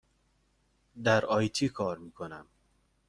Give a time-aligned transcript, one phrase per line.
[1.03, 2.45] در آی تی کار می کنم.